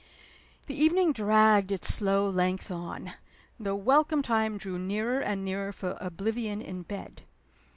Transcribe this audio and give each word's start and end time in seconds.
The 0.65 0.73
evening 0.73 1.13
dragged 1.13 1.71
its 1.71 1.93
slow 1.93 2.27
length 2.27 2.71
on; 2.71 3.13
the 3.59 3.75
welcome 3.75 4.23
time 4.23 4.57
drew 4.57 4.79
nearer 4.79 5.19
and 5.21 5.45
nearer 5.45 5.71
for 5.71 5.95
oblivion 6.01 6.59
in 6.59 6.81
bed. 6.81 7.21